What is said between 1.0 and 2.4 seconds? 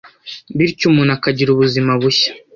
akagira ubuzima bushya.